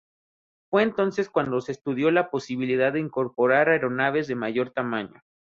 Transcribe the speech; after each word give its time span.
Fue 0.71 0.81
entonces 0.81 1.29
cuando 1.29 1.61
se 1.61 1.73
estudió 1.73 2.09
la 2.09 2.31
posibilidad 2.31 2.91
de 2.91 3.01
incorporar 3.01 3.69
aeronaves 3.69 4.25
de 4.25 4.33
mayor 4.33 4.71
tamaño. 4.71 5.21